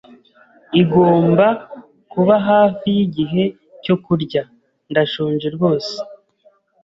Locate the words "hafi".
2.47-2.87